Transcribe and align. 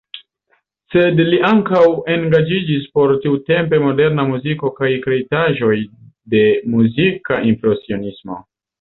Sed 0.93 1.19
li 1.27 1.41
ankaŭ 1.49 1.81
engaĝiĝis 2.13 2.89
por 2.97 3.13
tiutempe 3.27 3.81
moderna 3.85 4.27
muziko 4.33 4.75
kaj 4.83 4.93
kreitaĵoj 5.07 5.73
de 6.37 6.45
muzika 6.75 7.43
impresionismo. 7.55 8.45